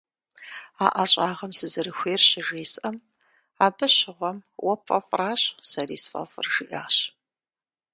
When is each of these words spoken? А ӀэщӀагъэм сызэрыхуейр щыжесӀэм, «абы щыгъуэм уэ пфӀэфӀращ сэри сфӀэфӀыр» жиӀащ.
А 0.85 0.87
ӀэщӀагъэм 0.95 1.51
сызэрыхуейр 1.57 2.21
щыжесӀэм, 2.29 2.95
«абы 3.65 3.87
щыгъуэм 3.95 4.37
уэ 4.63 4.73
пфӀэфӀращ 4.81 5.41
сэри 5.69 5.97
сфӀэфӀыр» 6.03 6.47
жиӀащ. 6.53 6.95